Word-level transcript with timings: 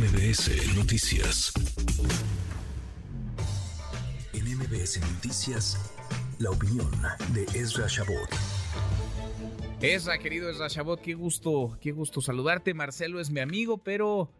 MBS 0.00 0.78
Noticias. 0.78 1.52
En 4.32 4.56
MBS 4.56 4.98
Noticias, 5.14 5.76
la 6.38 6.48
opinión 6.48 6.90
de 7.34 7.42
Ezra 7.54 7.86
Shabot. 7.86 8.30
Ezra, 9.82 10.16
querido 10.16 10.48
Ezra 10.48 10.68
Shabot, 10.68 11.02
qué 11.02 11.12
gusto, 11.12 11.76
qué 11.82 11.92
gusto 11.92 12.22
saludarte. 12.22 12.72
Marcelo 12.72 13.20
es 13.20 13.30
mi 13.30 13.40
amigo, 13.40 13.76
pero 13.76 14.30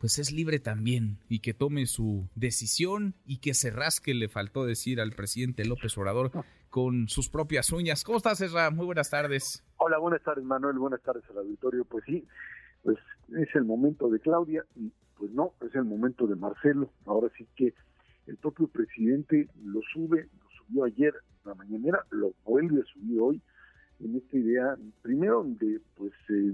pues 0.00 0.18
es 0.18 0.32
libre 0.32 0.58
también 0.58 1.18
y 1.28 1.38
que 1.42 1.54
tome 1.54 1.86
su 1.86 2.28
decisión 2.34 3.14
y 3.24 3.38
que 3.38 3.54
se 3.54 3.70
rasque, 3.70 4.14
le 4.14 4.28
faltó 4.28 4.64
decir 4.64 5.00
al 5.00 5.12
presidente 5.12 5.64
López 5.64 5.96
Obrador 5.96 6.32
con 6.70 7.06
sus 7.06 7.28
propias 7.28 7.70
uñas. 7.70 8.02
¿Cómo 8.02 8.18
estás, 8.18 8.40
Ezra? 8.40 8.72
Muy 8.72 8.86
buenas 8.86 9.10
tardes. 9.10 9.64
Hola, 9.76 9.98
buenas 9.98 10.24
tardes, 10.24 10.44
Manuel. 10.44 10.76
Buenas 10.76 11.02
tardes 11.02 11.22
al 11.30 11.38
auditorio. 11.38 11.84
Pues 11.84 12.02
sí, 12.04 12.26
pues 12.82 12.98
es 13.36 13.54
el 13.54 13.64
momento 13.64 14.08
de 14.08 14.20
Claudia 14.20 14.64
y 14.76 14.92
pues 15.16 15.32
no, 15.32 15.52
es 15.66 15.74
el 15.74 15.84
momento 15.84 16.26
de 16.26 16.36
Marcelo. 16.36 16.90
Ahora 17.06 17.28
sí 17.36 17.46
que 17.56 17.74
el 18.26 18.36
propio 18.36 18.68
presidente 18.68 19.48
lo 19.64 19.80
sube, 19.92 20.28
lo 20.40 20.50
subió 20.50 20.84
ayer 20.84 21.14
la 21.44 21.54
mañanera, 21.54 22.04
lo 22.10 22.32
vuelve 22.44 22.82
a 22.82 22.84
subir 22.84 23.20
hoy 23.20 23.42
en 24.00 24.16
esta 24.16 24.36
idea, 24.36 24.76
primero 25.02 25.44
de 25.44 25.80
pues 25.96 26.12
eh, 26.28 26.52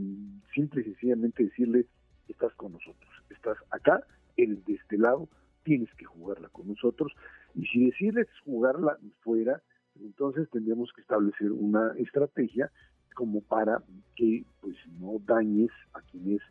simple 0.54 0.80
y 0.80 0.84
sencillamente 0.84 1.44
decirle, 1.44 1.86
estás 2.28 2.54
con 2.54 2.72
nosotros, 2.72 3.10
estás 3.28 3.58
acá, 3.70 4.02
eres 4.36 4.64
de 4.64 4.74
este 4.74 4.96
lado, 4.96 5.28
tienes 5.62 5.92
que 5.94 6.06
jugarla 6.06 6.48
con 6.48 6.68
nosotros, 6.68 7.12
y 7.54 7.66
si 7.66 7.86
decides 7.86 8.28
jugarla 8.44 8.98
fuera, 9.20 9.62
entonces 10.00 10.48
tendríamos 10.50 10.90
que 10.94 11.02
establecer 11.02 11.52
una 11.52 11.92
estrategia 11.98 12.70
como 13.14 13.42
para 13.42 13.82
que 14.16 14.44
pues 14.60 14.76
no 14.98 15.20
dañes 15.24 15.70
a 15.92 16.00
quien 16.02 16.36
es 16.36 16.42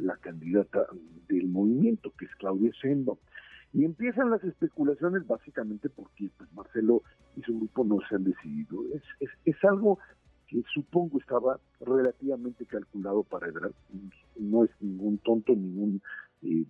la 0.00 0.16
candidata 0.16 0.86
del 1.28 1.48
movimiento, 1.48 2.12
que 2.18 2.26
es 2.26 2.34
Claudia 2.36 2.70
Sheinbaum. 2.82 3.18
Y 3.72 3.84
empiezan 3.84 4.30
las 4.30 4.42
especulaciones 4.42 5.26
básicamente 5.26 5.88
porque 5.88 6.30
pues, 6.36 6.52
Marcelo 6.52 7.02
y 7.36 7.42
su 7.42 7.56
grupo 7.56 7.84
no 7.84 7.98
se 8.08 8.16
han 8.16 8.24
decidido. 8.24 8.84
Es, 8.92 9.02
es, 9.20 9.30
es 9.44 9.64
algo 9.64 9.98
que 10.48 10.62
supongo 10.74 11.20
estaba 11.20 11.60
relativamente 11.80 12.66
calculado 12.66 13.22
para 13.22 13.48
Ebrard. 13.48 13.74
No 14.36 14.64
es 14.64 14.70
ningún 14.80 15.18
tonto, 15.18 15.52
ningún 15.52 16.02
eh, 16.42 16.64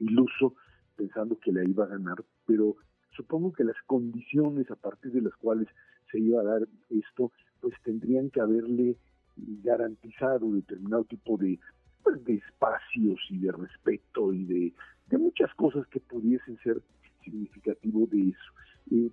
iluso 0.00 0.54
pensando 0.94 1.38
que 1.38 1.52
la 1.52 1.64
iba 1.64 1.84
a 1.84 1.88
ganar, 1.88 2.24
pero 2.46 2.76
supongo 3.10 3.52
que 3.52 3.64
las 3.64 3.76
condiciones 3.86 4.70
a 4.70 4.76
partir 4.76 5.12
de 5.12 5.22
las 5.22 5.34
cuales 5.34 5.68
se 6.10 6.20
iba 6.20 6.40
a 6.40 6.44
dar 6.44 6.68
esto, 6.90 7.32
pues 7.60 7.74
tendrían 7.82 8.30
que 8.30 8.40
haberle 8.40 8.96
garantizado 9.36 10.52
determinado 10.52 11.04
tipo 11.04 11.36
de, 11.36 11.58
pues, 12.06 12.24
de 12.24 12.34
espacios 12.34 13.18
y 13.30 13.38
de 13.38 13.50
respeto 13.50 14.32
y 14.32 14.44
de, 14.44 15.18
muchas 15.18 15.52
cosas 15.54 15.84
que 15.88 15.98
pudiesen 15.98 16.56
ser 16.58 16.80
significativo 17.24 18.06
de 18.06 18.28
eso. 18.28 18.52
Eh, 18.92 19.10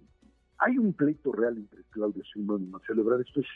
hay 0.59 0.77
un 0.77 0.93
pleito 0.93 1.31
real 1.31 1.57
entre 1.57 1.81
Claudia 1.89 2.23
Sheinbaum 2.23 2.63
y 2.63 2.67
Marcelo 2.67 3.01
Ebrard, 3.01 3.21
esto 3.21 3.39
es 3.39 3.47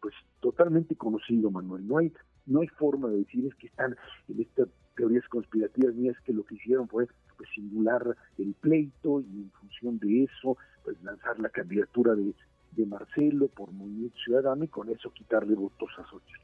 pues 0.00 0.14
totalmente 0.40 0.96
conocido, 0.96 1.50
Manuel. 1.50 1.86
No 1.86 1.98
hay 1.98 2.10
no 2.46 2.60
hay 2.60 2.68
forma 2.68 3.08
de 3.08 3.18
decir 3.18 3.44
es 3.44 3.54
que 3.56 3.66
están 3.66 3.94
en 4.28 4.40
estas 4.40 4.68
teorías 4.96 5.28
conspirativas 5.28 5.94
mías 5.94 6.16
que 6.24 6.32
lo 6.32 6.44
que 6.44 6.54
hicieron 6.54 6.88
fue 6.88 7.06
pues, 7.36 7.50
singular 7.54 8.16
el 8.38 8.54
pleito 8.54 9.20
y 9.20 9.42
en 9.42 9.50
función 9.60 9.98
de 9.98 10.24
eso 10.24 10.56
pues 10.84 10.96
lanzar 11.02 11.38
la 11.38 11.50
candidatura 11.50 12.14
de, 12.14 12.32
de 12.72 12.86
Marcelo 12.86 13.48
por 13.48 13.70
Movimiento 13.72 14.16
Ciudadano 14.24 14.64
y 14.64 14.68
con 14.68 14.88
eso 14.88 15.12
quitarle 15.12 15.54
votos 15.54 15.90
a 15.98 16.04
Xochitl. 16.04 16.40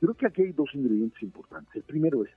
Creo 0.00 0.14
que 0.14 0.26
aquí 0.26 0.42
hay 0.42 0.52
dos 0.52 0.74
ingredientes 0.74 1.22
importantes. 1.22 1.74
El 1.74 1.82
primero 1.82 2.24
es 2.24 2.30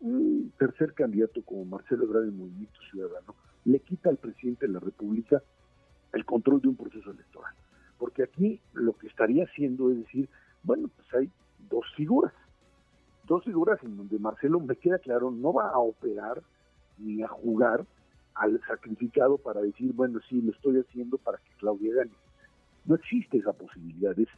un 0.00 0.52
tercer 0.58 0.94
candidato 0.94 1.42
como 1.42 1.64
Marcelo 1.64 2.04
Ebrard 2.04 2.24
del 2.24 2.32
Movimiento 2.32 2.80
Ciudadano 2.90 3.34
le 3.64 3.80
quita 3.80 4.08
al 4.08 4.16
presidente 4.16 4.66
de 4.66 4.72
la 4.72 4.80
República 4.80 5.42
el 6.14 6.24
control 6.24 6.62
de 6.62 6.68
un 6.68 6.76
proceso 6.76 7.10
electoral 7.10 7.54
porque 8.00 8.22
aquí 8.22 8.60
lo 8.72 8.94
que 8.94 9.06
estaría 9.06 9.44
haciendo 9.44 9.90
es 9.92 9.98
decir, 9.98 10.28
bueno, 10.64 10.88
pues 10.96 11.06
hay 11.14 11.30
dos 11.68 11.84
figuras, 11.94 12.32
dos 13.24 13.44
figuras 13.44 13.78
en 13.84 13.96
donde 13.98 14.18
Marcelo, 14.18 14.58
me 14.58 14.74
queda 14.74 14.98
claro, 14.98 15.30
no 15.30 15.52
va 15.52 15.68
a 15.68 15.78
operar 15.78 16.42
ni 16.98 17.22
a 17.22 17.28
jugar 17.28 17.84
al 18.34 18.58
sacrificado 18.66 19.36
para 19.36 19.60
decir, 19.60 19.92
bueno, 19.92 20.18
sí, 20.28 20.40
lo 20.40 20.50
estoy 20.50 20.80
haciendo 20.80 21.18
para 21.18 21.38
que 21.38 21.50
Claudia 21.58 21.94
gane. 21.94 22.12
No 22.86 22.94
existe 22.94 23.36
esa 23.36 23.52
posibilidad, 23.52 24.18
es, 24.18 24.28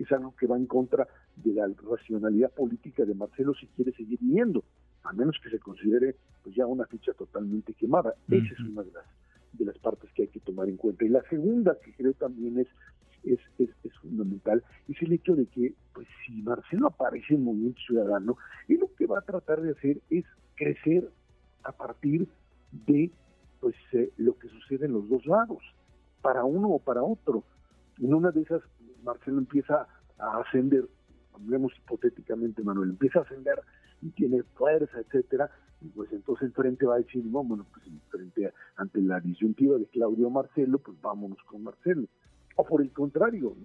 es 0.00 0.10
algo 0.10 0.34
que 0.36 0.48
va 0.48 0.56
en 0.56 0.66
contra 0.66 1.06
de 1.36 1.52
la 1.54 1.68
racionalidad 1.68 2.52
política 2.52 3.04
de 3.04 3.14
Marcelo 3.14 3.54
si 3.54 3.66
quiere 3.68 3.92
seguir 3.92 4.18
viviendo, 4.20 4.64
a 5.04 5.12
menos 5.12 5.38
que 5.42 5.50
se 5.50 5.58
considere 5.58 6.16
pues 6.42 6.54
ya 6.54 6.66
una 6.66 6.86
ficha 6.86 7.12
totalmente 7.12 7.74
quemada. 7.74 8.14
Esa 8.28 8.52
es 8.52 8.60
una 8.60 8.82
de 8.82 8.92
las, 8.92 9.04
de 9.52 9.64
las 9.64 9.78
partes 9.78 10.10
que 10.14 10.22
hay 10.22 10.28
que 10.28 10.40
tomar 10.40 10.68
en 10.68 10.76
cuenta. 10.76 11.04
Y 11.04 11.08
la 11.08 11.22
segunda, 11.28 11.76
que 11.82 11.92
creo 11.94 12.12
también 12.14 12.58
es 12.58 12.68
es, 13.24 13.38
es, 13.58 13.68
es, 13.84 13.92
fundamental, 13.98 14.64
es 14.88 15.00
el 15.02 15.12
hecho 15.12 15.34
de 15.34 15.46
que, 15.46 15.74
pues 15.94 16.08
si 16.26 16.42
Marcelo 16.42 16.88
aparece 16.88 17.34
en 17.34 17.44
Movimiento 17.44 17.80
Ciudadano, 17.86 18.36
y 18.68 18.76
lo 18.76 18.92
que 18.94 19.06
va 19.06 19.18
a 19.18 19.22
tratar 19.22 19.60
de 19.60 19.72
hacer 19.72 20.00
es 20.10 20.24
crecer 20.56 21.08
a 21.62 21.72
partir 21.72 22.26
de 22.86 23.10
pues 23.60 23.76
eh, 23.92 24.10
lo 24.16 24.36
que 24.38 24.48
sucede 24.48 24.86
en 24.86 24.92
los 24.92 25.08
dos 25.08 25.24
lados, 25.26 25.62
para 26.20 26.44
uno 26.44 26.68
o 26.68 26.78
para 26.80 27.02
otro. 27.02 27.44
En 28.00 28.12
una 28.12 28.32
de 28.32 28.42
esas, 28.42 28.62
Marcelo 29.04 29.38
empieza 29.38 29.86
a 30.18 30.40
ascender, 30.40 30.88
hablemos 31.34 31.72
hipotéticamente, 31.76 32.62
Manuel, 32.62 32.90
empieza 32.90 33.20
a 33.20 33.22
ascender 33.22 33.60
y 34.00 34.10
tiene 34.10 34.42
fuerza, 34.42 34.98
etcétera, 34.98 35.50
y 35.80 35.88
pues 35.88 36.12
entonces 36.12 36.46
el 36.46 36.52
frente 36.52 36.86
va 36.86 36.96
a 36.96 36.98
decir, 36.98 37.24
no, 37.24 37.42
bueno, 37.42 37.66
pues 37.72 37.86
frente 38.10 38.52
ante 38.76 39.00
la 39.00 39.20
disyuntiva 39.20 39.78
de 39.78 39.86
Claudio 39.86 40.30
Marcelo, 40.30 40.78
pues 40.78 41.00
vámonos 41.00 41.38
con 41.44 41.62
Marcelo 41.64 42.06
o 42.56 42.64
por 42.64 42.82
el 42.82 42.90
contrario, 42.90 43.56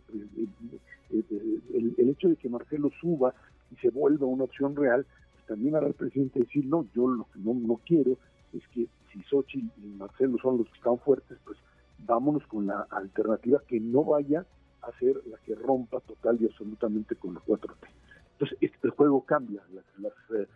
el, 1.09 2.09
hecho 2.09 2.29
de 2.29 2.35
que 2.35 2.49
Marcelo 2.49 2.89
suba 3.01 3.33
y 3.71 3.75
se 3.77 3.89
vuelva 3.89 4.25
una 4.25 4.45
opción 4.45 4.75
real, 4.75 5.05
pues 5.33 5.45
también 5.45 5.75
hará 5.75 5.87
al 5.87 5.93
presidente 5.93 6.39
decir, 6.39 6.65
no, 6.65 6.87
yo 6.95 7.07
lo 7.07 7.25
que 7.25 7.39
no, 7.39 7.53
no 7.53 7.79
quiero 7.85 8.17
es 8.53 8.65
que 8.69 8.87
si 9.11 9.21
Xochitl 9.23 9.67
y 9.83 9.87
Marcelo 9.87 10.37
son 10.41 10.57
los 10.59 10.67
que 10.67 10.77
están 10.77 10.97
fuertes, 10.99 11.37
pues 11.43 11.57
vámonos 11.99 12.45
con 12.47 12.67
la 12.67 12.87
alternativa 12.89 13.61
que 13.67 13.79
no 13.79 14.03
vaya 14.03 14.45
a 14.87 14.99
ser 14.99 15.21
la 15.27 15.37
que 15.39 15.55
rompa 15.55 15.99
total 16.01 16.37
y 16.41 16.45
absolutamente 16.45 17.15
con 17.15 17.33
los 17.33 17.43
4T. 17.43 17.87
Entonces, 18.33 18.57
este, 18.61 18.87
el 18.87 18.91
juego 18.91 19.25
cambia, 19.25 19.61
las, 19.73 19.85
las, 19.99 20.13
eh, 20.39 20.47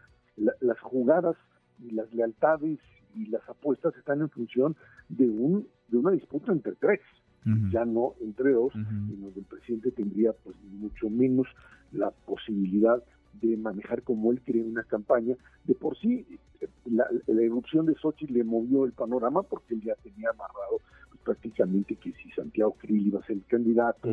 las 0.61 0.79
jugadas 0.79 1.35
y 1.79 1.91
las 1.91 2.13
lealtades 2.13 2.79
y 3.15 3.25
las 3.27 3.47
apuestas 3.49 3.95
están 3.97 4.21
en 4.21 4.29
función 4.29 4.75
de 5.09 5.27
un 5.29 5.67
de 5.89 5.97
una 5.97 6.11
disputa 6.11 6.53
entre 6.53 6.73
tres 6.75 7.01
ya 7.71 7.85
no 7.85 8.13
entre 8.21 8.51
dos, 8.51 8.73
en 8.75 9.21
donde 9.21 9.39
el 9.39 9.45
presidente 9.45 9.91
tendría 9.91 10.31
pues 10.43 10.55
mucho 10.63 11.09
menos 11.09 11.47
la 11.91 12.11
posibilidad 12.11 13.03
de 13.33 13.57
manejar 13.57 14.03
como 14.03 14.31
él 14.31 14.41
cree 14.41 14.63
una 14.63 14.83
campaña. 14.83 15.35
De 15.63 15.75
por 15.75 15.97
sí, 15.97 16.25
la, 16.85 17.07
la 17.27 17.41
erupción 17.41 17.85
de 17.85 17.95
Sochi 17.95 18.27
le 18.27 18.43
movió 18.43 18.85
el 18.85 18.91
panorama 18.91 19.43
porque 19.43 19.75
él 19.75 19.81
ya 19.81 19.95
tenía 19.95 20.29
amarrado 20.29 20.81
pues, 21.09 21.21
prácticamente 21.23 21.95
que 21.95 22.11
si 22.13 22.31
Santiago 22.31 22.73
Krill 22.73 23.07
iba 23.07 23.19
a 23.19 23.25
ser 23.25 23.37
el 23.37 23.45
candidato, 23.45 24.09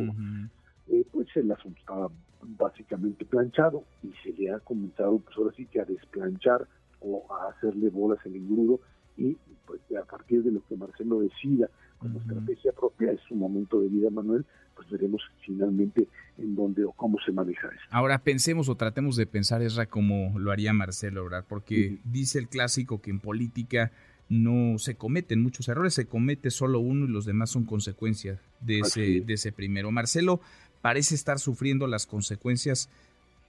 eh, 0.87 1.05
pues 1.11 1.27
el 1.35 1.51
asunto 1.51 1.79
estaba 1.79 2.09
básicamente 2.41 3.25
planchado 3.25 3.83
y 4.03 4.11
se 4.23 4.31
le 4.33 4.51
ha 4.51 4.59
comenzado 4.59 5.19
pues 5.19 5.37
ahora 5.37 5.51
sí 5.55 5.65
que 5.65 5.81
a 5.81 5.85
desplanchar 5.85 6.67
o 7.01 7.25
a 7.33 7.49
hacerle 7.49 7.89
bolas 7.89 8.19
el 8.25 8.35
engrudo 8.35 8.79
y 9.17 9.37
pues 9.65 9.81
a 9.99 10.05
partir 10.05 10.43
de 10.43 10.51
lo 10.51 10.65
que 10.65 10.75
Marcelo 10.75 11.19
decida 11.19 11.69
como 11.99 12.19
estrategia 12.19 12.71
propia, 12.71 13.11
es 13.11 13.19
su 13.27 13.35
momento 13.35 13.79
de 13.81 13.89
vida, 13.89 14.09
Manuel, 14.09 14.45
pues 14.75 14.89
veremos 14.89 15.21
finalmente 15.45 16.07
en 16.37 16.55
dónde 16.55 16.85
o 16.85 16.91
cómo 16.93 17.17
se 17.25 17.31
maneja 17.31 17.67
eso. 17.67 17.81
Ahora 17.91 18.19
pensemos 18.23 18.69
o 18.69 18.75
tratemos 18.75 19.15
de 19.15 19.27
pensar, 19.27 19.61
Esra, 19.61 19.85
como 19.85 20.39
lo 20.39 20.51
haría 20.51 20.73
Marcelo, 20.73 21.25
¿verdad? 21.25 21.45
Porque 21.47 21.99
dice 22.05 22.39
el 22.39 22.47
clásico 22.47 23.01
que 23.01 23.11
en 23.11 23.19
política 23.19 23.91
no 24.29 24.77
se 24.77 24.95
cometen 24.95 25.41
muchos 25.41 25.67
errores, 25.67 25.93
se 25.93 26.05
comete 26.05 26.51
solo 26.51 26.79
uno 26.79 27.05
y 27.05 27.09
los 27.09 27.25
demás 27.25 27.49
son 27.49 27.65
consecuencias 27.65 28.39
de 28.61 28.79
ese, 28.79 29.21
de 29.21 29.33
ese 29.33 29.51
primero. 29.51 29.91
Marcelo 29.91 30.39
parece 30.81 31.15
estar 31.15 31.39
sufriendo 31.39 31.87
las 31.87 32.05
consecuencias 32.05 32.89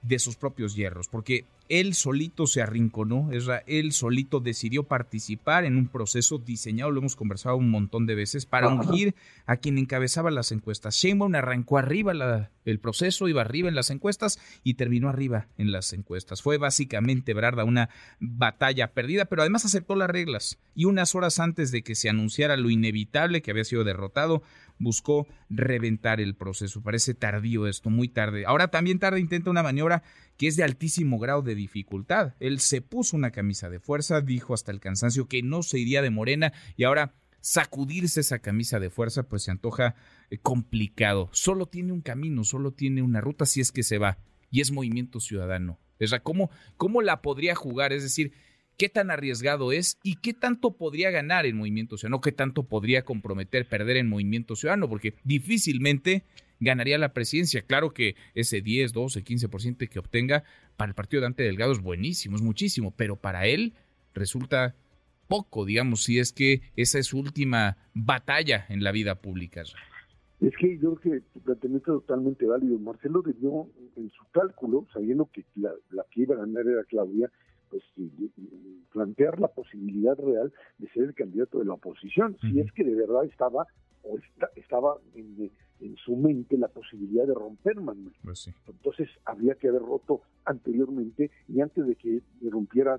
de 0.02 0.18
sus 0.18 0.36
propios 0.36 0.74
hierros, 0.74 1.08
porque 1.08 1.44
él 1.68 1.94
solito 1.94 2.46
se 2.46 2.62
arrinconó, 2.62 3.30
él 3.66 3.92
solito 3.92 4.40
decidió 4.40 4.82
participar 4.82 5.64
en 5.64 5.76
un 5.76 5.86
proceso 5.86 6.38
diseñado, 6.38 6.90
lo 6.90 6.98
hemos 6.98 7.14
conversado 7.14 7.56
un 7.56 7.70
montón 7.70 8.06
de 8.06 8.16
veces, 8.16 8.44
para 8.44 8.68
ungir 8.68 9.14
a 9.46 9.56
quien 9.56 9.78
encabezaba 9.78 10.32
las 10.32 10.50
encuestas. 10.50 10.96
Sheinbaum 10.96 11.34
arrancó 11.36 11.78
arriba 11.78 12.12
el 12.64 12.78
proceso, 12.80 13.28
iba 13.28 13.42
arriba 13.42 13.68
en 13.68 13.76
las 13.76 13.90
encuestas 13.90 14.40
y 14.64 14.74
terminó 14.74 15.08
arriba 15.08 15.46
en 15.58 15.70
las 15.70 15.92
encuestas. 15.92 16.42
Fue 16.42 16.58
básicamente, 16.58 17.34
Brarda, 17.34 17.62
una 17.62 17.88
batalla 18.18 18.92
perdida, 18.92 19.26
pero 19.26 19.42
además 19.42 19.64
aceptó 19.64 19.94
las 19.94 20.10
reglas. 20.10 20.58
Y 20.74 20.86
unas 20.86 21.14
horas 21.14 21.38
antes 21.38 21.70
de 21.70 21.82
que 21.82 21.94
se 21.94 22.08
anunciara 22.08 22.56
lo 22.56 22.70
inevitable 22.70 23.42
que 23.42 23.52
había 23.52 23.64
sido 23.64 23.84
derrotado, 23.84 24.42
buscó 24.80 25.28
reventar 25.48 26.20
el 26.20 26.34
proceso. 26.34 26.82
Parece 26.82 27.14
tardío 27.14 27.68
esto, 27.68 27.90
muy 27.90 28.08
tarde. 28.08 28.44
Ahora 28.46 28.68
también 28.68 28.98
tarde 28.98 29.20
intenta 29.20 29.50
una 29.50 29.62
maniobra 29.62 30.02
que 30.36 30.48
es 30.48 30.56
de 30.56 30.64
altísimo 30.64 31.20
grado 31.20 31.42
de 31.42 31.54
dificultad. 31.54 32.34
Él 32.40 32.58
se 32.58 32.80
puso 32.80 33.16
una 33.16 33.30
camisa 33.30 33.70
de 33.70 33.78
fuerza, 33.78 34.20
dijo 34.20 34.54
hasta 34.54 34.72
el 34.72 34.80
cansancio 34.80 35.28
que 35.28 35.42
no 35.42 35.62
se 35.62 35.78
iría 35.78 36.02
de 36.02 36.10
Morena 36.10 36.52
y 36.76 36.84
ahora 36.84 37.14
sacudirse 37.40 38.20
esa 38.20 38.40
camisa 38.40 38.80
de 38.80 38.90
fuerza 38.90 39.28
pues 39.28 39.44
se 39.44 39.50
antoja 39.50 39.94
eh, 40.30 40.38
complicado. 40.38 41.28
Solo 41.32 41.66
tiene 41.66 41.92
un 41.92 42.00
camino, 42.00 42.42
solo 42.44 42.72
tiene 42.72 43.02
una 43.02 43.20
ruta 43.20 43.46
si 43.46 43.60
es 43.60 43.70
que 43.70 43.82
se 43.82 43.98
va 43.98 44.18
y 44.50 44.60
es 44.62 44.72
movimiento 44.72 45.20
ciudadano. 45.20 45.78
O 46.00 46.06
sea, 46.06 46.22
¿cómo, 46.22 46.50
cómo 46.78 47.02
la 47.02 47.20
podría 47.20 47.54
jugar? 47.54 47.92
Es 47.92 48.02
decir, 48.02 48.32
qué 48.80 48.88
tan 48.88 49.10
arriesgado 49.10 49.72
es 49.72 49.98
y 50.02 50.14
qué 50.22 50.32
tanto 50.32 50.70
podría 50.70 51.10
ganar 51.10 51.44
en 51.44 51.58
Movimiento 51.58 51.98
Ciudadano, 51.98 52.22
qué 52.22 52.32
tanto 52.32 52.62
podría 52.62 53.02
comprometer, 53.02 53.68
perder 53.68 53.98
en 53.98 54.08
Movimiento 54.08 54.56
Ciudadano, 54.56 54.88
porque 54.88 55.12
difícilmente 55.22 56.24
ganaría 56.60 56.96
la 56.96 57.12
presidencia. 57.12 57.60
Claro 57.60 57.92
que 57.92 58.16
ese 58.34 58.62
10, 58.62 58.94
12, 58.94 59.22
15% 59.22 59.86
que 59.86 59.98
obtenga 59.98 60.44
para 60.78 60.88
el 60.88 60.94
partido 60.94 61.20
de 61.20 61.26
Dante 61.26 61.42
Delgado 61.42 61.72
es 61.72 61.82
buenísimo, 61.82 62.36
es 62.36 62.42
muchísimo, 62.42 62.94
pero 62.96 63.16
para 63.16 63.46
él 63.46 63.74
resulta 64.14 64.74
poco, 65.28 65.66
digamos, 65.66 66.04
si 66.04 66.18
es 66.18 66.32
que 66.32 66.62
esa 66.74 66.98
es 66.98 67.08
su 67.08 67.18
última 67.18 67.76
batalla 67.92 68.64
en 68.70 68.82
la 68.82 68.92
vida 68.92 69.16
pública. 69.16 69.62
Es 70.40 70.56
que 70.56 70.78
yo 70.78 70.94
creo 70.94 71.20
que 71.20 71.20
tu 71.34 71.40
planteamiento 71.40 71.98
es 71.98 72.06
totalmente 72.06 72.46
válido. 72.46 72.78
Marcelo 72.78 73.20
debió, 73.20 73.68
en 73.96 74.10
su 74.10 74.24
cálculo, 74.32 74.86
sabiendo 74.90 75.28
que 75.30 75.44
la, 75.56 75.70
la 75.90 76.06
que 76.10 76.22
iba 76.22 76.34
a 76.34 76.38
ganar 76.38 76.66
era 76.66 76.82
Claudia, 76.84 77.30
pues 77.70 77.82
plantear 78.92 79.40
la 79.40 79.48
posibilidad 79.48 80.16
real 80.18 80.52
de 80.78 80.88
ser 80.88 81.04
el 81.04 81.14
candidato 81.14 81.60
de 81.60 81.64
la 81.64 81.74
oposición, 81.74 82.36
si 82.40 82.60
es 82.60 82.70
que 82.72 82.84
de 82.84 82.94
verdad 82.94 83.24
estaba 83.24 83.66
o 84.02 84.18
estaba 84.56 84.96
en, 85.14 85.50
su 86.04 86.16
mente 86.16 86.58
la 86.58 86.68
posibilidad 86.68 87.26
de 87.26 87.34
romper 87.34 87.80
Manuel. 87.80 88.14
Pues 88.22 88.50
Entonces 88.66 89.08
habría 89.24 89.54
que 89.54 89.68
haber 89.68 89.82
roto 89.82 90.22
anteriormente 90.44 91.30
y 91.48 91.60
antes 91.60 91.86
de 91.86 91.96
que 91.96 92.22
rompiera 92.50 92.98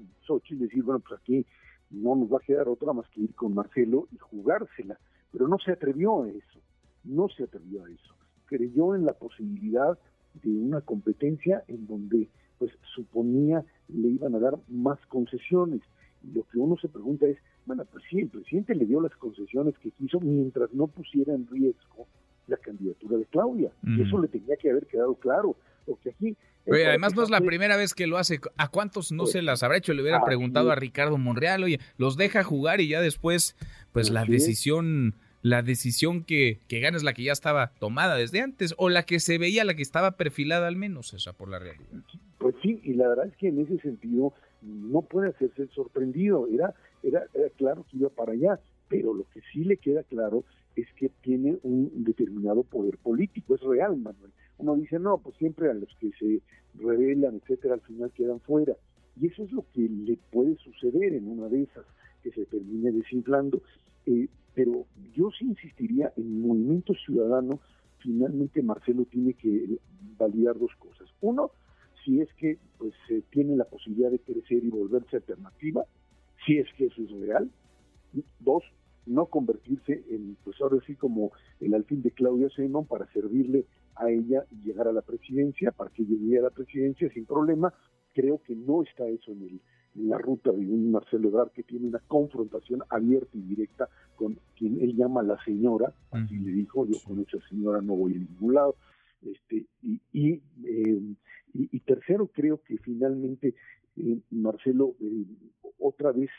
y 0.50 0.56
decir, 0.56 0.84
bueno, 0.84 1.00
pues 1.00 1.20
aquí 1.20 1.46
no 1.92 2.16
nos 2.16 2.32
va 2.32 2.38
a 2.38 2.46
quedar 2.46 2.68
otra 2.68 2.94
más 2.94 3.08
que 3.10 3.22
ir 3.22 3.36
con 3.36 3.54
Marcelo 3.54 4.08
y 4.12 4.18
jugársela. 4.18 4.98
Pero 5.32 5.48
no 5.48 5.58
se 5.60 5.72
atrevió 5.72 6.24
a 6.24 6.30
eso, 6.30 6.60
no 7.04 7.28
se 7.30 7.44
atrevió 7.44 7.86
a 7.86 7.92
eso. 7.92 8.16
Creyó 8.46 8.96
en 8.96 9.06
la 9.06 9.14
posibilidad 9.14 9.98
de 10.42 10.50
una 10.50 10.82
competencia 10.82 11.64
en 11.68 11.86
donde 11.88 12.30
pues 12.62 12.74
suponía 12.94 13.66
le 13.88 14.10
iban 14.10 14.36
a 14.36 14.40
dar 14.40 14.54
más 14.68 15.00
concesiones. 15.08 15.82
Y 16.24 16.32
lo 16.32 16.44
que 16.44 16.60
uno 16.60 16.78
se 16.78 16.90
pregunta 16.90 17.26
es, 17.26 17.40
bueno, 17.66 17.84
pues 17.92 18.04
sí, 18.08 18.20
el 18.20 18.28
presidente 18.30 18.76
le 18.76 18.86
dio 18.86 19.02
las 19.02 19.16
concesiones 19.16 19.76
que 19.80 19.90
quiso 19.90 20.20
mientras 20.20 20.72
no 20.72 20.86
pusiera 20.86 21.34
en 21.34 21.48
riesgo 21.48 22.06
la 22.46 22.58
candidatura 22.58 23.18
de 23.18 23.26
Claudia. 23.26 23.72
Y 23.82 24.04
eso 24.04 24.22
le 24.22 24.28
tenía 24.28 24.56
que 24.58 24.70
haber 24.70 24.86
quedado 24.86 25.16
claro. 25.16 25.56
Porque 25.88 26.12
aquí 26.12 26.38
Oye, 26.68 26.86
además 26.86 27.16
no 27.16 27.24
es 27.24 27.32
la 27.32 27.42
primera 27.42 27.78
vez 27.78 27.96
que 27.96 28.06
lo 28.06 28.20
hace. 28.20 28.40
¿A 28.58 28.68
cuántos 28.68 29.12
no 29.12 29.26
se 29.26 29.42
las 29.42 29.64
habrá 29.64 29.78
hecho? 29.78 29.96
Le 29.96 30.04
hubiera 30.04 30.24
preguntado 30.24 30.70
a 30.70 30.76
Ricardo 30.76 31.18
Monreal, 31.18 31.64
oye, 31.64 31.80
los 31.98 32.16
deja 32.16 32.44
jugar 32.44 32.80
y 32.80 32.90
ya 32.90 33.02
después, 33.02 33.56
pues 33.92 34.12
la 34.12 34.24
decisión, 34.24 35.16
la 35.42 35.64
decisión 35.64 36.24
que, 36.24 36.60
que 36.68 36.80
gana 36.80 36.98
es 36.98 37.02
la 37.02 37.14
que 37.14 37.24
ya 37.24 37.32
estaba 37.32 37.72
tomada 37.80 38.16
desde 38.18 38.42
antes, 38.42 38.76
o 38.78 38.90
la 38.90 39.02
que 39.02 39.20
se 39.20 39.40
veía, 39.40 39.64
la 39.64 39.74
que 39.74 39.82
estaba 39.82 40.12
perfilada 40.18 40.68
al 40.68 40.76
menos, 40.76 41.16
esa 41.16 41.34
por 41.34 41.50
la 41.50 41.58
realidad. 41.58 42.04
Sí, 42.62 42.80
y 42.84 42.94
la 42.94 43.08
verdad 43.08 43.28
es 43.28 43.36
que 43.38 43.48
en 43.48 43.60
ese 43.60 43.80
sentido 43.80 44.34
no 44.62 45.02
puede 45.02 45.30
hacerse 45.30 45.68
sorprendido. 45.68 46.48
Era, 46.48 46.74
era, 47.04 47.24
era 47.34 47.50
claro 47.52 47.86
que 47.90 47.98
iba 47.98 48.10
para 48.10 48.34
allá, 48.34 48.60
pero 48.88 49.14
lo 49.14 49.26
que 49.34 49.42
sí 49.52 49.64
le 49.64 49.78
queda 49.78 50.04
claro 50.04 50.44
es 50.76 50.88
que 50.94 51.10
tiene 51.22 51.58
un 51.64 52.04
determinado 52.04 52.64
poder 52.64 52.98
político, 52.98 53.56
es 53.56 53.62
real, 53.62 53.98
Manuel 53.98 54.32
uno 54.62 54.76
dice, 54.76 55.00
no, 55.00 55.18
pues 55.18 55.36
siempre 55.38 55.70
a 55.70 55.74
los 55.74 55.90
que 56.00 56.12
se 56.20 56.42
revelan, 56.76 57.36
etcétera, 57.36 57.74
al 57.74 57.82
final 57.82 58.12
quedan 58.12 58.40
fuera. 58.42 58.76
Y 59.20 59.28
eso 59.28 59.44
es 59.44 59.52
lo 59.52 59.66
que 59.74 59.82
le 59.82 60.18
puede 60.32 60.56
suceder 60.58 61.14
en 61.14 61.28
una 61.28 61.48
de 61.48 61.64
esas, 61.64 61.86
que 62.24 62.32
se 62.32 62.46
termine 62.46 62.92
desinflando. 62.92 63.62
Eh, 64.06 64.28
pero 64.54 64.86
yo 65.14 65.30
sí 65.38 65.46
insistiría 65.46 66.14
en 66.16 66.42
movimiento 66.42 66.94
ciudadano, 66.94 67.60
finalmente 68.00 68.62
Marcelo 68.62 69.06
tiene 69.06 69.34
que 69.34 69.78
validar 70.18 70.58
dos 70.58 70.72
cosas. 70.78 71.08
Uno, 71.22 71.52
si 72.04 72.22
es 72.22 72.30
que 72.36 72.58
pues 72.78 72.94
tiene 73.30 73.56
la 73.56 73.66
posibilidad 73.66 74.12
de 74.12 74.20
crecer 74.20 74.64
y 74.64 74.70
volverse 74.70 75.18
alternativa, 75.18 75.86
si 76.46 76.58
es 76.58 76.68
que 76.78 76.86
eso 76.86 77.02
es 77.02 77.12
real. 77.12 77.50
Dos, 78.40 78.64
no 79.06 79.26
convertirse 79.28 80.04
en, 80.10 80.38
pues 80.44 80.60
ahora 80.62 80.78
sí 80.86 80.96
como 80.96 81.32
el 81.60 81.74
alfil 81.74 82.02
de 82.02 82.12
Claudia 82.12 82.48
Sheinbaum 82.50 82.86
para 82.86 83.12
servirle 83.14 83.66
a 83.96 84.10
ella 84.10 84.46
llegar 84.64 84.88
a 84.88 84.94
la 84.94 85.02
presidencia, 85.02 85.72
para 85.72 85.92
que 85.92 86.04
llegue 86.04 86.40
a 86.40 86.44
la 86.44 86.50
presidencia 86.50 87.10
sin 87.14 87.26
problema. 87.26 87.74
Creo 88.14 88.42
que 88.44 88.56
no 88.56 88.84
está 88.84 89.08
eso 89.08 89.32
en, 89.32 89.44
el, 89.44 89.62
en 89.96 90.10
la 90.10 90.18
ruta 90.18 90.52
de 90.52 90.60
un 90.60 90.92
Marcelo 90.92 91.30
Ebrard 91.30 91.52
que 91.52 91.64
tiene 91.64 91.88
una 91.88 92.00
confrontación 92.00 92.82
abierta 92.90 93.38
y 93.38 93.42
directa 93.42 93.90
con 94.16 94.38
quien 94.58 94.82
él 94.82 94.96
llama 94.96 95.24
la 95.24 95.42
señora, 95.44 95.94
así 96.12 96.38
le 96.38 96.52
dijo, 96.52 96.86
yo 96.86 96.98
con 97.06 97.20
esa 97.20 97.38
señora 97.50 97.82
no 97.82 97.96
voy 97.96 98.14
a 98.14 98.20
ningún 98.20 98.54
lado. 98.54 98.76
Este, 99.22 99.68
y, 99.82 100.02
y, 100.12 100.42
eh, 100.66 101.16
y, 101.54 101.80
tercero, 101.82 102.28
creo 102.28 102.62
que 102.64 102.78
finalmente 102.78 103.56
eh, 103.98 104.20
Marcelo, 104.32 104.96
eh, 105.00 105.26
otra 105.80 106.12
vez, 106.12 106.30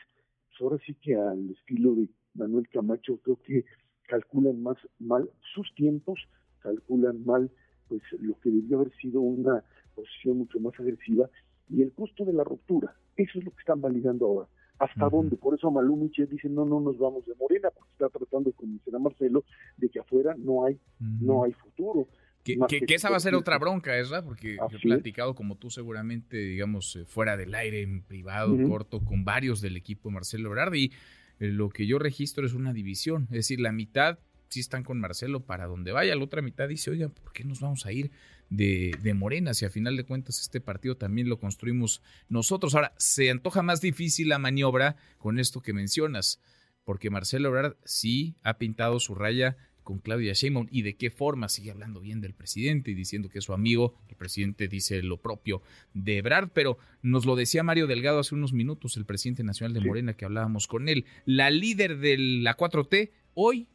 pues 0.49 0.61
ahora 0.61 0.79
sí 0.85 0.95
que 0.95 1.15
al 1.15 1.51
estilo 1.51 1.95
de 1.95 2.09
Manuel 2.35 2.69
Camacho, 2.69 3.19
creo 3.19 3.41
que 3.43 3.65
calculan 4.09 4.63
más 4.63 4.77
mal 4.99 5.31
sus 5.55 5.73
tiempos, 5.75 6.19
calculan 6.61 7.25
mal 7.25 7.51
pues 7.89 8.03
lo 8.21 8.39
que 8.41 8.51
debió 8.51 8.81
haber 8.81 8.93
sido 8.97 9.21
una 9.21 9.63
posición 9.95 10.39
mucho 10.39 10.59
más 10.61 10.79
agresiva 10.81 11.29
y 11.69 11.83
el 11.83 11.93
costo 11.93 12.25
de 12.25 12.33
la 12.33 12.45
ruptura. 12.45 12.97
Eso 13.17 13.39
es 13.39 13.45
lo 13.45 13.51
que 13.53 13.61
están 13.61 13.81
validando 13.81 14.27
ahora. 14.27 14.49
¿Hasta 14.79 15.09
dónde? 15.09 15.37
Por 15.37 15.55
eso 15.55 15.71
Malú 15.71 15.97
Michel 15.97 16.29
dice, 16.29 16.49
no, 16.49 16.65
no 16.65 16.81
nos 16.81 16.99
vamos 16.99 17.25
de 17.27 17.35
Morena, 17.37 17.71
porque 17.71 17.93
está 17.93 18.09
tratando 18.09 18.51
de 18.51 18.57
convencer 18.57 18.95
a 18.97 18.99
Marcelo 18.99 19.45
de 19.77 19.89
que 19.89 20.01
afuera 20.01 20.35
no 20.37 20.65
hay, 20.65 20.81
no 20.99 21.45
hay 21.45 21.53
futuro. 21.53 22.09
Que, 22.45 22.59
que, 22.67 22.95
esa 22.95 23.09
va 23.09 23.19
a 23.19 23.21
ser 23.21 23.37
otra 23.37 23.57
bronca, 23.59 23.93
¿verdad? 23.93 24.25
Porque 24.25 24.57
he 24.57 24.79
platicado, 24.81 25.35
como 25.35 25.57
tú 25.57 25.71
seguramente, 25.71 26.37
digamos, 26.37 26.97
eh, 26.97 27.05
fuera 27.05 27.37
del 27.37 27.55
aire, 27.55 27.83
en 27.83 28.03
privado, 28.03 28.57
corto, 28.69 29.01
con 29.01 29.25
varios 29.25 29.61
del 29.61 29.77
equipo 29.77 30.09
de 30.09 30.15
Marcelo 30.15 30.49
Ebrard, 30.49 30.75
y 30.75 30.93
eh, 31.39 31.49
lo 31.49 31.71
que 31.71 31.87
yo 31.87 32.01
registro 32.01 32.45
es 32.45 32.53
una 32.53 32.73
división, 32.73 33.25
es 33.31 33.37
decir, 33.37 33.61
la 33.61 33.71
mitad 33.71 34.19
sí 34.49 34.61
están 34.61 34.83
con 34.83 35.01
Marcelo 35.01 35.41
para 35.41 35.67
donde 35.67 35.93
vaya, 35.93 36.15
la 36.15 36.25
otra 36.25 36.43
mitad 36.43 36.69
dice, 36.69 36.91
oiga, 36.91 37.09
¿por 37.09 37.33
qué 37.33 37.45
nos 37.45 37.61
vamos 37.61 37.87
a 37.87 37.93
ir 37.93 38.11
de, 38.51 38.95
de, 39.03 39.15
Morena 39.15 39.55
si 39.55 39.65
a 39.65 39.71
final 39.71 39.97
de 39.97 40.05
cuentas 40.05 40.41
este 40.41 40.61
partido 40.61 40.97
también 40.97 41.29
lo 41.29 41.39
construimos 41.39 42.03
nosotros? 42.29 42.75
Ahora, 42.75 42.93
se 42.99 43.31
antoja 43.31 43.63
más 43.63 43.81
difícil 43.81 44.29
la 44.29 44.39
maniobra 44.39 44.97
con 45.19 45.39
esto 45.39 45.63
que 45.63 45.73
mencionas, 45.73 46.41
porque 46.85 47.09
Marcelo 47.09 47.49
Ebrard 47.49 47.77
sí 47.85 48.35
ha 48.43 48.59
pintado 48.59 49.01
su 49.01 49.15
raya 49.15 49.57
con 49.83 49.99
Claudia 49.99 50.33
Sheinbaum 50.33 50.69
y 50.71 50.83
de 50.83 50.97
qué 50.97 51.11
forma 51.11 51.49
sigue 51.49 51.71
hablando 51.71 52.01
bien 52.01 52.21
del 52.21 52.35
presidente 52.35 52.91
y 52.91 52.95
diciendo 52.95 53.29
que 53.29 53.39
es 53.39 53.45
su 53.45 53.53
amigo. 53.53 53.95
El 54.09 54.17
presidente 54.17 54.69
dice 54.69 55.03
lo 55.03 55.21
propio 55.21 55.63
de 55.95 56.19
Ebrard, 56.19 56.51
pero 56.51 56.79
nos 57.03 57.27
lo 57.27 57.37
decía 57.37 57.63
Mario 57.63 57.87
Delgado 57.87 58.21
hace 58.21 58.35
unos 58.35 58.53
minutos, 58.53 58.97
el 58.97 59.05
presidente 59.05 59.45
nacional 59.45 59.75
de 59.75 59.81
Morena, 59.81 60.15
que 60.15 60.25
hablábamos 60.25 60.67
con 60.67 60.89
él. 60.89 61.05
La 61.25 61.51
líder 61.51 61.99
de 61.99 62.17
la 62.19 62.57
4T 62.57 63.11
hoy 63.35 63.69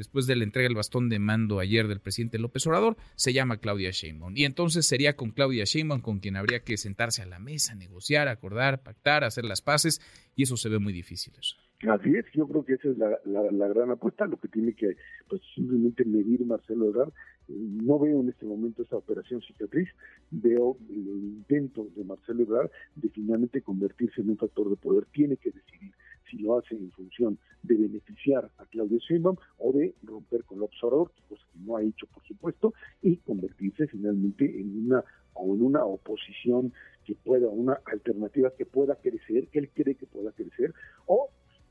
después 0.00 0.26
de 0.26 0.34
la 0.34 0.44
entrega 0.44 0.66
del 0.66 0.76
bastón 0.76 1.10
de 1.10 1.18
mando 1.18 1.60
ayer 1.60 1.86
del 1.86 2.00
presidente 2.00 2.38
López 2.38 2.66
Obrador, 2.66 2.96
se 3.16 3.34
llama 3.34 3.58
Claudia 3.58 3.90
Sheinbaum. 3.90 4.34
Y 4.34 4.46
entonces 4.46 4.86
sería 4.86 5.14
con 5.14 5.30
Claudia 5.30 5.64
Sheinbaum 5.64 6.00
con 6.00 6.20
quien 6.20 6.36
habría 6.36 6.64
que 6.64 6.78
sentarse 6.78 7.20
a 7.20 7.26
la 7.26 7.38
mesa, 7.38 7.74
negociar, 7.74 8.28
acordar, 8.28 8.82
pactar, 8.82 9.24
hacer 9.24 9.44
las 9.44 9.60
paces, 9.60 10.00
y 10.34 10.44
eso 10.44 10.56
se 10.56 10.70
ve 10.70 10.78
muy 10.78 10.94
difícil. 10.94 11.34
Eso. 11.38 11.56
Así 11.88 12.14
es, 12.14 12.26
yo 12.34 12.46
creo 12.46 12.62
que 12.62 12.74
esa 12.74 12.90
es 12.90 12.98
la, 12.98 13.18
la, 13.24 13.68
gran 13.68 13.90
apuesta, 13.90 14.26
lo 14.26 14.36
que 14.36 14.48
tiene 14.48 14.74
que 14.74 14.96
pues 15.28 15.40
simplemente 15.54 16.04
medir 16.04 16.44
Marcelo 16.44 16.88
Ebrard. 16.88 17.12
No 17.48 17.98
veo 17.98 18.20
en 18.20 18.28
este 18.28 18.44
momento 18.44 18.82
esa 18.82 18.96
operación 18.96 19.40
cicatriz, 19.40 19.88
veo 20.30 20.76
el 20.90 21.06
intento 21.06 21.88
de 21.96 22.04
Marcelo 22.04 22.42
Ebrard 22.42 22.70
de 22.96 23.08
finalmente 23.08 23.62
convertirse 23.62 24.20
en 24.20 24.28
un 24.28 24.36
factor 24.36 24.68
de 24.68 24.76
poder. 24.76 25.06
Tiene 25.06 25.38
que 25.38 25.50
decidir 25.50 25.94
si 26.30 26.36
lo 26.38 26.58
hace 26.58 26.76
en 26.76 26.90
función 26.90 27.38
de 27.62 27.76
beneficiar 27.76 28.50
a 28.58 28.66
Claudio 28.66 28.98
Sheinbaum 28.98 29.36
o 29.58 29.72
de 29.72 29.94
romper 30.02 30.44
con 30.44 30.58
el 30.58 30.64
observador, 30.64 31.10
cosa 31.28 31.44
que 31.50 31.58
no 31.60 31.76
ha 31.76 31.82
hecho, 31.82 32.06
por 32.08 32.22
supuesto, 32.24 32.74
y 33.00 33.16
convertirse 33.16 33.86
finalmente 33.86 34.44
en 34.44 34.86
una 34.86 35.02
o 35.32 35.54
en 35.54 35.62
una 35.62 35.84
oposición 35.84 36.72
que 37.04 37.14
pueda, 37.14 37.48
una 37.48 37.80
alternativa 37.86 38.52
que 38.56 38.66
pueda 38.66 38.96
crecer, 38.96 39.48
que 39.48 39.60
él 39.60 39.70
cree 39.74 39.94
que 39.94 40.06
pueda 40.06 40.32
crecer, 40.32 40.74
o 41.06 41.30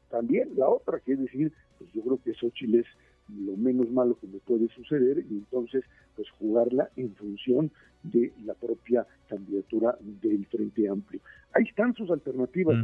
también 0.10 0.50
la 0.56 0.68
otra, 0.68 1.00
que 1.00 1.14
es 1.14 1.20
decir, 1.20 1.52
pues 1.78 1.92
yo 1.94 2.02
creo 2.02 2.20
que 2.24 2.34
Xochitl 2.34 2.76
es 2.76 2.86
lo 3.30 3.56
menos 3.58 3.90
malo 3.92 4.18
que 4.20 4.28
me 4.28 4.40
puede 4.40 4.68
suceder 4.70 5.20
y 5.20 5.34
entonces 5.36 5.84
pues 6.16 6.30
jugarla 6.32 6.90
en 6.96 7.14
función 7.16 7.72
de 8.04 8.34
la 8.44 8.56
propia 8.56 9.06
candidatura 9.28 9.98
del 10.02 10.46
Frente 10.48 10.90
Amplio. 10.90 11.22
Ahí 11.54 11.66
están 11.66 11.94
sus 11.94 12.10
alternativas 12.10 12.78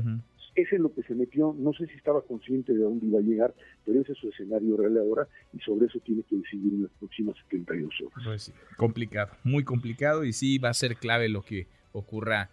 ese 0.55 0.75
es 0.75 0.81
lo 0.81 0.93
que 0.93 1.03
se 1.03 1.13
metió, 1.13 1.53
no 1.57 1.73
sé 1.73 1.85
si 1.87 1.93
estaba 1.95 2.21
consciente 2.21 2.73
de 2.73 2.79
dónde 2.79 3.05
iba 3.05 3.19
a 3.19 3.21
llegar, 3.21 3.53
pero 3.85 3.99
ese 3.99 4.13
es 4.13 4.17
su 4.17 4.29
escenario 4.29 4.77
real 4.77 4.97
ahora 4.97 5.27
y 5.53 5.59
sobre 5.59 5.87
eso 5.87 5.99
tiene 5.99 6.23
que 6.23 6.37
decidir 6.37 6.73
en 6.73 6.83
las 6.83 6.91
próximas 6.93 7.35
72 7.49 7.93
horas. 8.01 8.23
Pues 8.23 8.53
complicado, 8.77 9.33
muy 9.43 9.65
complicado 9.65 10.23
y 10.23 10.31
sí 10.31 10.57
va 10.57 10.69
a 10.69 10.73
ser 10.73 10.95
clave 10.95 11.27
lo 11.27 11.41
que 11.41 11.67
ocurra 11.91 12.49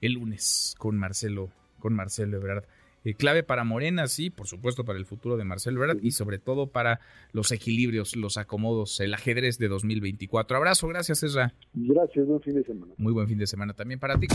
el 0.00 0.14
lunes 0.14 0.74
con 0.78 0.96
Marcelo, 0.96 1.50
con 1.78 1.94
Marcelo 1.94 2.38
Ebrard. 2.38 2.64
Eh, 3.04 3.14
clave 3.14 3.42
para 3.42 3.64
Morena, 3.64 4.06
sí, 4.06 4.30
por 4.30 4.46
supuesto 4.46 4.84
para 4.84 4.98
el 4.98 5.06
futuro 5.06 5.36
de 5.36 5.44
Marcelo 5.44 5.82
Ebrard 5.82 6.02
y 6.02 6.12
sobre 6.12 6.38
todo 6.38 6.68
para 6.68 7.00
los 7.32 7.50
equilibrios, 7.50 8.16
los 8.16 8.36
acomodos, 8.36 9.00
el 9.00 9.14
ajedrez 9.14 9.58
de 9.58 9.68
2024. 9.68 10.56
Abrazo, 10.56 10.88
gracias 10.88 11.22
Ezra. 11.22 11.54
Gracias, 11.74 12.26
buen 12.26 12.40
fin 12.40 12.54
de 12.54 12.64
semana. 12.64 12.92
Muy 12.96 13.12
buen 13.12 13.26
fin 13.28 13.38
de 13.38 13.46
semana 13.46 13.74
también 13.74 13.98
para 13.98 14.18
ti. 14.18 14.28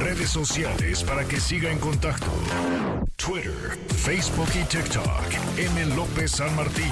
Redes 0.00 0.30
sociales 0.30 1.04
para 1.04 1.24
que 1.26 1.36
siga 1.36 1.70
en 1.70 1.78
contacto: 1.78 2.26
Twitter, 3.16 3.52
Facebook 3.86 4.48
y 4.60 4.64
TikTok. 4.64 5.58
M. 5.58 5.94
López 5.94 6.32
San 6.32 6.54
Martín. 6.56 6.90